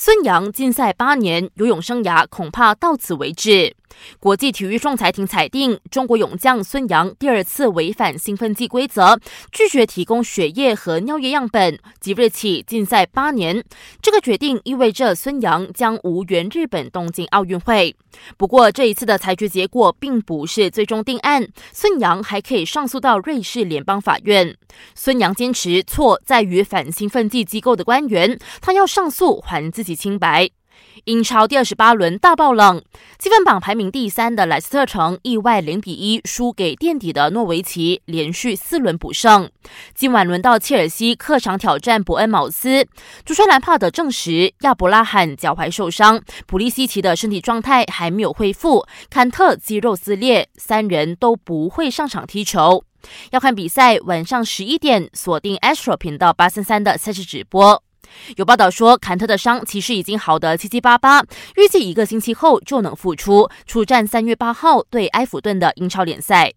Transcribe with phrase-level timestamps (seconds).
[0.00, 3.74] 孙杨禁赛八年，游泳生涯恐怕到此为止。
[4.18, 9.18] 国际体育仲裁庭裁定，中国泳将孙杨第二次违反兴奋剂规则，
[9.52, 13.64] 拒绝提供血液和尿液样本，即日起禁赛八年。
[14.00, 17.94] 这个决定意味着孙杨将无缘日本东京奥运会。
[18.36, 24.56] 不过，这一次的裁决结果并不是最终定案，孙杨还可以上诉到瑞士联邦法院。
[24.94, 30.50] 孙杨坚持错在于反兴奋剂机构的官员，他要上诉还自己清白。
[31.04, 32.82] 英超第二十八轮大爆冷，
[33.18, 39.50] 积分榜排名第三的莱斯特城意外零比一输给垫底的诺维奇，连续四轮补胜。
[39.94, 42.86] 今晚轮到切尔西客场挑战伯恩茅斯，
[43.24, 52.84] 主帅兰帕德证实亚伯拉罕脚踝受伤，普利西奇的身体状态还没有恢复，坎特肌肉撕裂，三人都不会上场踢球。
[53.30, 57.82] 要看比赛，晚上十一点锁定 Astro 频道八三三的赛事直播。
[58.36, 61.22] 有报道说，坎特的伤其实已经好得七七八八，
[61.56, 66.52] 预计一个星期后就能复出，出战三月八号对埃弗顿的英超联赛。